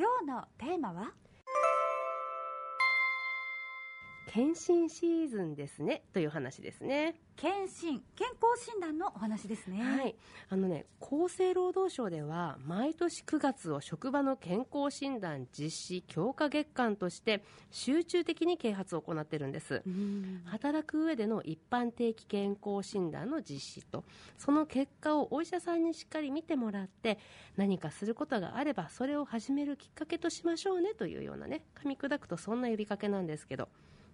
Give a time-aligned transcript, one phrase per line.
[0.00, 1.12] 今日のテーマは？
[4.32, 7.16] 検診シーズンですねという話ですね。
[7.34, 10.14] 検診健康診断のお話ですねはい、
[10.50, 19.82] あのね厚生労働省では毎年9月を職場の健康診断実施強化月間として集中的に啓発を行っているんです。
[19.84, 24.04] うん働く上での一般定期健康診断の実施と
[24.38, 27.18] その結果をお医者さんにしっかり見てもらって
[27.56, 33.68] 何かすることがあればそれを始めるきっかけとしましょうねというようなね噛み砕くとそんな呼びかけなんですけど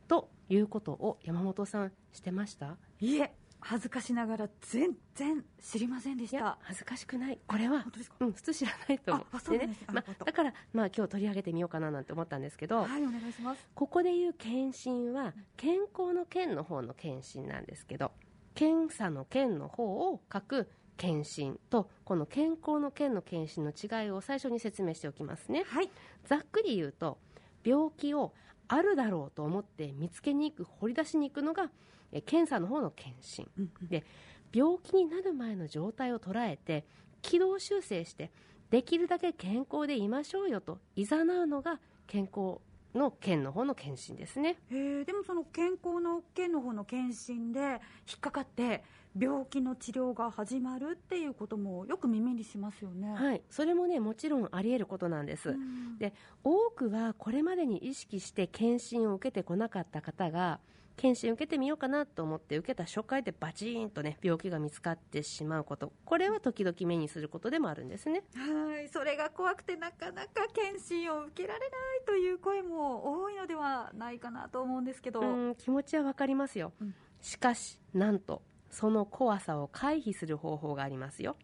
[0.08, 2.76] ということを山本さんしてました？
[3.00, 7.40] いえ恥ずかしながら全然知りませんでしいやた恥ずかしくない。
[7.46, 8.16] これは本当ですか？
[8.20, 9.58] うん、普通知らないと思う。
[9.58, 13.66] ですあまよかっただから、まあ、今日取り上げてみようかななんて思ったんですけど、はいお願いします。
[13.74, 18.12] ここでいう検診は健康の健の方の検診なんですけど
[18.54, 25.64] 検査の健の方を書く検診とこの健康の健の検診の違いを最初に説明しておきますね。
[25.66, 25.90] はい。
[26.26, 27.18] ざっくり言うと
[27.64, 28.32] 病気を
[28.68, 31.70] あるだろうと思って見つけに行く掘り出しに行くのが
[32.12, 33.48] え検査の方の検診。
[33.58, 33.88] うんうん。
[33.88, 34.04] で
[34.52, 36.84] 病気になる前の状態を捉えて
[37.20, 38.30] 軌道修正して
[38.70, 42.58] できるだけ健康でいましょうよと誘うのが健康
[42.96, 44.56] の県の方の検診ですね。
[44.70, 47.60] へえでもその健康の県の方の検診で
[48.08, 48.84] 引っかかって
[49.18, 53.14] 病気の治療が始まるっていうこともよく耳にしますよね。
[53.14, 53.42] はい。
[53.48, 55.98] それもねもちろんあり得ることなんです、うん。
[55.98, 56.12] で
[56.44, 60.60] 多くはこれまでに意識して検診を受けてこなかった方が
[60.96, 65.92] 検診受けてみようかなと思って受けた初回でバチーンとね病気が見つかってしまうこと。
[66.04, 68.24] これは時々目にすることでもあるんですね。
[68.34, 71.70] はいそれが怖くてなかなか検診を受けられない
[72.06, 76.94] という声も多いのではないかなと思うんですけど、うん気持ちはわかりますよ、うん。
[77.20, 81.36] しかしなんとその怖さを回避する方法がありますよ。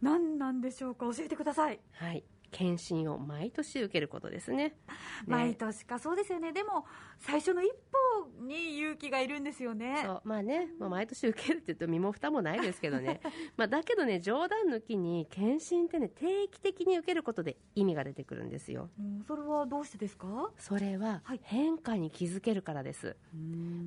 [0.00, 1.06] 何なんでしょうか？
[1.14, 4.56] 教えてください、はい検診を毎年受けることですね。
[4.56, 4.74] ね。
[5.26, 5.98] 毎年か。
[5.98, 6.52] そうですよね。
[6.52, 6.84] でも
[7.18, 7.72] 最初の一
[8.38, 10.02] 歩に勇気がいるんですよね。
[10.04, 10.20] そう。
[10.24, 13.20] まあね、まあ、毎年受けるって言うと身も蓋もないですけどね。
[13.56, 18.90] まあだけどね冗談抜きに検診ってね定期的に受けることで意味が出てくるんですよ。
[18.98, 19.24] うん。
[19.26, 20.50] それはどうしてですか？
[20.58, 21.40] それははい。
[21.42, 23.16] 変化に気づけるからです、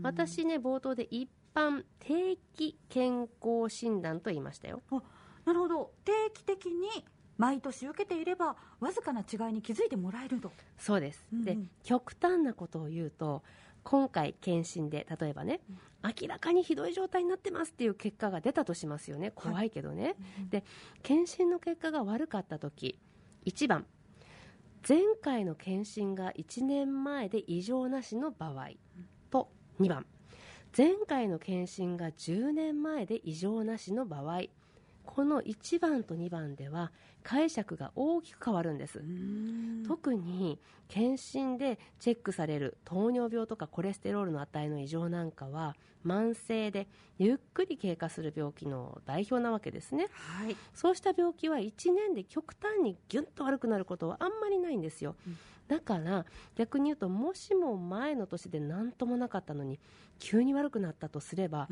[0.02, 4.82] 私ね冒頭で一般定期健康診断と言いましたよ。
[5.46, 5.94] なるほど。
[6.04, 6.88] 定期的に
[7.38, 10.52] 毎年受けていればわずかな違いに気づいてもらえると。
[10.78, 11.46] そうです、うんうん。
[11.46, 13.44] で極端なことを言うと
[13.84, 15.62] 今回検診で例えばね、
[16.04, 19.32] 明らかにひどい状態になってますっていう結果が出たとしますよね。
[19.32, 20.16] 怖いけどね、
[20.50, 20.64] で
[21.04, 23.00] 検診の結果が悪かった時
[23.46, 23.86] 1番。
[24.88, 28.70] 前回の検診が1年前で異常なしの場合
[29.30, 30.06] と2番。
[30.76, 34.42] 前回の検診が10年前で異常なしの場合
[35.06, 36.92] この1番と2番では
[37.24, 39.04] 解釈が大きく変わるんです、
[39.88, 50.08] 特に検診でチェックされる糖尿病とかコレステロールの値の異常なんかは慢性でゆっくり経過する病気の代表なわけですね。
[50.12, 50.56] はい。
[50.74, 55.38] そうした病気は1年で極端にギュンと悪くなることはあんまりないんですよ、うん
[55.68, 59.80] だから逆に言うともしも前の年で何ともなかったのに
[60.20, 61.68] 急に悪くなったとすれば、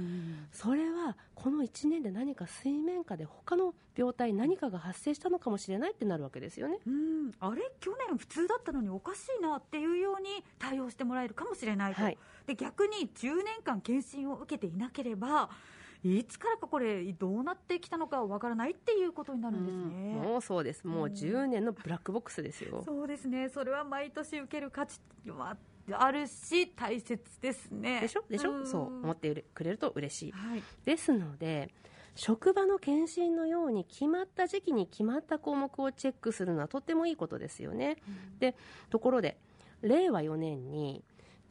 [0.52, 6.80] それはこの1年で何か水面下で他の病態何かが発生したのかもしれないってなるわけですよね。
[6.86, 7.32] うん。
[7.40, 7.62] あれ？
[7.80, 12.18] 去年普通だったのにおかしいなっていうように対応してもらえるかもしれないと、はい。
[12.46, 15.50] で逆に10年間検診を受けていなければ
[16.04, 20.86] いつからかこれどうなってきたのかわからないっていうことになるんですね、もうそうです。
[20.86, 21.14] もううん。
[21.14, 22.84] 10年のブラックボックスですよ。
[22.86, 23.48] そうですね。
[23.50, 25.56] それは毎年受ける価値は
[25.92, 28.02] あるし大切ですね。
[28.02, 28.24] でしょ？
[28.30, 28.58] でしょ？
[28.58, 28.68] ん。
[28.68, 30.32] そう思ってくれると嬉しい。
[30.32, 30.64] はい。
[30.84, 31.70] ですので
[32.16, 37.98] 職場の検診のように決まった時期に決まった項目をチェックするのはとってもいいことですよね。
[38.40, 38.56] で
[38.90, 39.38] ところで
[39.82, 41.04] 令和4年に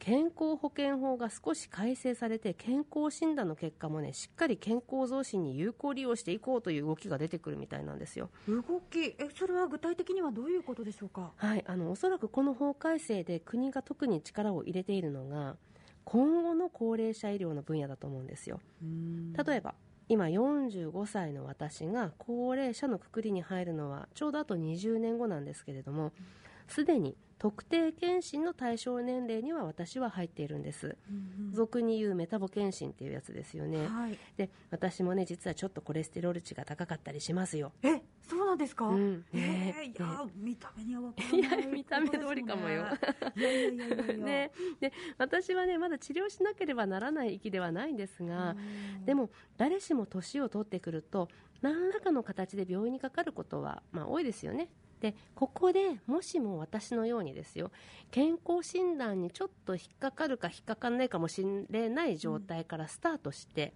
[0.05, 8.29] 健康保険法が少し改正されて健康診断の結果もねしっかり健康増進に有効利用していこうという動きが出てくるみたいなんですよ。
[8.49, 11.31] 動きえそれは具体的にはどういうことでしょうか？
[11.37, 15.55] はい、あのおそらくこの法改正で国が特に力を入れているのが
[16.03, 18.59] 今後の高齢者医療の分野だと思うんですよ。
[18.81, 19.73] 例えば
[20.09, 26.11] 今45歳の私が高齢者のくくりに入るのはちょうどあと20年後なんですけれども
[26.67, 30.95] すでに特定健診の対象年齢には私は入っているんです。
[31.51, 33.85] 俗に言うメタボ健診っていうやつですよね。
[33.85, 34.17] はい。
[34.37, 37.73] で私もね実はちょっとコレステロール値が高かったりしますよ。
[37.81, 39.25] えそうなんですか、うん。
[39.33, 39.75] えね。
[39.77, 41.39] ーいや、見た目には分からない。
[41.39, 42.85] いや見た目通りかもよ。
[44.19, 48.55] ね、で私はねまだ治療しなければならない域ではないんですが、
[49.05, 51.27] でも誰しも年を取ってくると
[51.61, 54.69] 何らかの形で病院にかかることは、まあ、多いですよね
[55.03, 57.71] でここでもしも私のようにですよ
[58.09, 63.73] 健康診断にちょっと引っかかるか引っかかんないかもしれない状態からスタートして、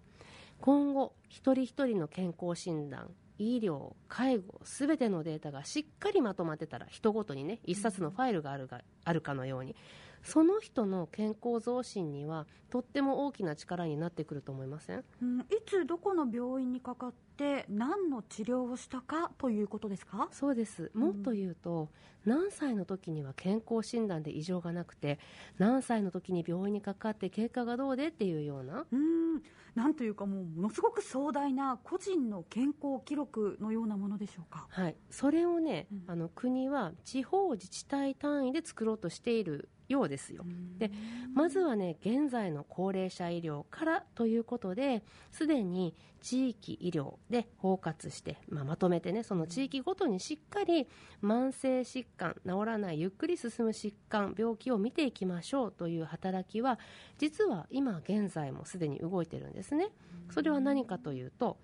[0.62, 9.76] 今後一人一人の健康診断医療介護すべてのデータがしっかりまとまってたら人ごとにね一冊のファイルがあるがあるかのように
[10.24, 15.04] その人の健康増進にはとっても大きな力になってくると思いません？
[15.22, 20.28] うん、いつどこの病院にかかって何の治療をしたかということですか？
[20.32, 20.92] そうです。
[20.94, 21.90] もっと言うと、
[22.26, 25.20] 何歳の時には健康診断で異常がなくて
[25.58, 28.86] 何歳の時に病院にかかって経過がどうでっていうような。
[28.92, 29.42] うん。
[29.76, 34.66] なんというかもうものすごく壮大な個人の健康記録のようなものでしょうか？
[34.70, 36.04] はい、それをね、うん。
[36.08, 40.44] あの国は地方自治体単位で作ろうとしているようですよ。
[40.80, 40.92] で
[41.34, 50.88] まずはね現在の高齢者医療からということですでに地域医療で包括して、まあ、まとめてねその地域ごとにしっかり
[51.24, 56.80] 慢性疾患治らないゆっくり進む疾患病気を見ていきましょうという働きは
[57.18, 59.90] 実は今現在もすでに動いてるんですね。
[60.32, 61.58] それは何かというと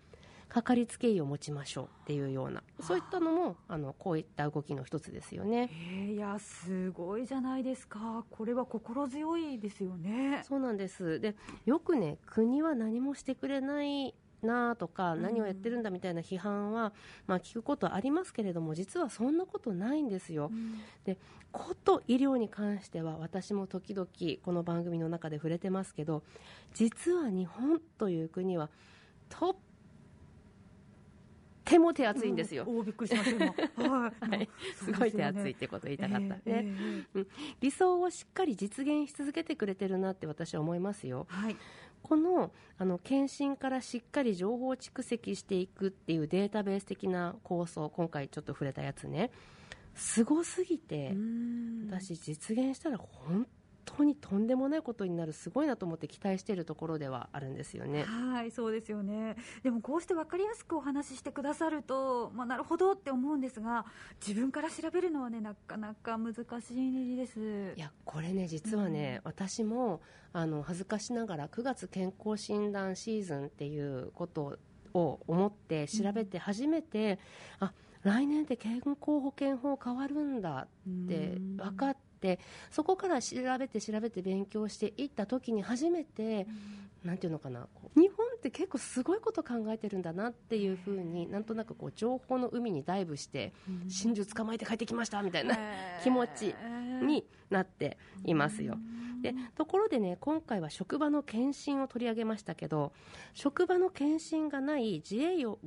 [0.53, 5.69] かかりつけ医を持ちましょうっていうようなそういったのもあのこういった動きの一つですよね。
[5.71, 11.35] えーいやすごいじゃないですかこれは心強いですよねそうなんですで
[11.65, 14.13] よくね国は何もしてくれない
[14.45, 15.21] なとかうん。
[15.21, 16.93] 何をやってるんだみたいな批判は、
[17.27, 20.51] まあ、聞くことありますけれども実はそんなことないんですよ。
[21.51, 24.07] こと医療に関しては私も時々
[24.43, 26.23] この番組の中で触れてますけど
[26.73, 28.69] 実は日本という国は
[29.29, 29.55] とっ
[31.63, 32.65] ても手厚いんですよ。
[32.67, 32.85] うん。
[32.85, 33.53] びっくりしました今。
[33.89, 36.21] はい、はい、すごい手厚いってことを言いたかった。
[36.21, 37.27] ね、えーえー。
[37.61, 41.25] 理想をしっかり実現し続けてくれてるなって私は思いますよ。
[41.29, 41.55] はい
[42.03, 49.31] このあの検診からしっかり情報を蓄積していくっていうデータベース的な構想今回ちょっと触れたやつね。
[49.95, 51.87] すごすぎて、うん。
[51.89, 53.47] 私実現したら本
[53.97, 58.03] 当にとんでもないことになるすごいなと思って期待しているところではあるんですよね。
[58.03, 59.35] はいそうですよね。
[59.63, 63.85] でもこうして分かりやすくお話ししてくださると、まあ、なるほどって思うんですが
[64.25, 67.73] 自分から調べるのはねなかなか難しいです。
[67.75, 70.01] いやこれね実はね、私も
[70.31, 74.57] あの恥ずかしながら9月健康診断シーズンっていうこと
[74.93, 77.19] を思って調べて初めて、
[77.59, 77.73] あ
[78.03, 81.57] 来年って健康保険法変わるんだってうん。
[81.57, 82.12] 分かって
[82.71, 86.47] そこから調べて調べて勉強していった時に初めて
[87.03, 93.89] なんていうのかな日本って結構すごいこと考えてるんだなっていうふうになんとなくこう情報の海にダイブしてうん。
[93.89, 95.57] 真珠捕まえて帰ってきましたみたいな
[96.03, 96.55] 気持ち
[97.01, 98.73] になっていますよ。
[98.73, 102.91] うんでところでね今回は職場の検診を取り上げましたけど
[103.33, 105.57] 職場の検診がない自営業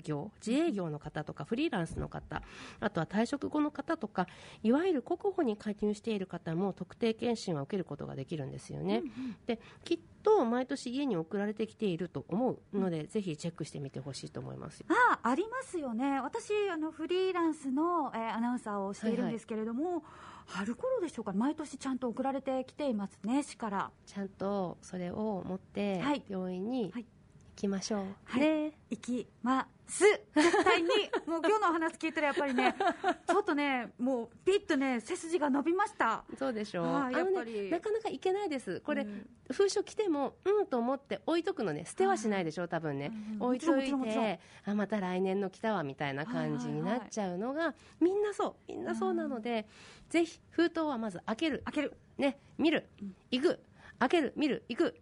[0.46, 2.42] 自営業の方とかフリーランスの方
[2.80, 4.28] あとは退職後の方とか
[4.62, 9.02] いわゆる国保に加入している方も特定検診は受けることができるんですよね。
[9.46, 14.86] できっと毎年家に送られてきていると思うので、ぜひチェックしてみてほしいと思いますよ。
[14.90, 16.20] あありますよね。
[16.20, 20.02] 私あのフリーランスの、えーアナウンサーをしているんですけれども、
[20.46, 21.32] 春頃でしょうか？
[21.32, 23.90] 毎年ちゃんと送られてきていますね市から。
[24.04, 26.22] ちゃんとそれを持ってはい。
[26.28, 27.04] 病院にはい。
[27.04, 27.08] 行
[27.56, 28.04] きましょう。
[28.24, 30.04] はいね行きます。
[30.34, 30.88] 絶対に。
[31.26, 32.74] もう今日のお話聞いたらやっぱりね。
[33.26, 36.24] ちょっとねもうピッとね背筋が伸びました。
[36.38, 37.62] そうでしょう、はいあのやっぱり。
[37.62, 39.28] ね、なかなかいけないです、これ、うん。
[39.50, 49.66] 封書来ても、うんと思って置いとくのね、捨てはしないでしょ、多分ね、うん置いといて、あまた来年の来たわみたいな感じになっちゃうのが、みんなそう、みんなそうなので、
[50.10, 51.96] ぜひ封筒はまず開ける、開ける。
[52.18, 52.88] ね、見る、
[53.30, 53.60] 行く、
[53.98, 54.94] 開ける、見る、行く。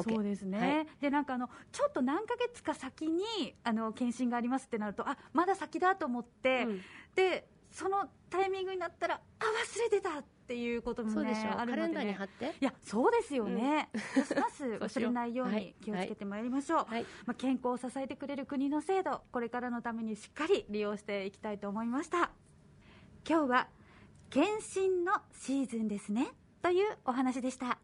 [0.00, 0.86] そうですね、はい。
[1.00, 6.80] でなんかあのちょっと何ヶ月か先にあの検診がありますってなるとあまだ先だと思って、うん。
[7.14, 12.54] でそのタイミングになったらあ忘れてたっていうこともねあるので、カレンダーにね貼って。
[12.60, 15.64] いやそうですよね、ますます 忘れないようはい。
[15.64, 22.30] に気をつけてまいりましょう、はい、まあ、健康を支えてくれる国の制度これからのためにしっかり利用していきたいと思いました。
[23.28, 23.68] 今日は
[24.28, 26.32] 検診のシーズンですね。
[26.62, 27.78] というお話でした